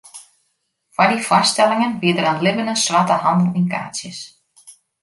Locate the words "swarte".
2.85-3.15